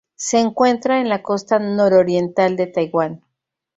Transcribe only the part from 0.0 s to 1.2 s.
Se encuentra en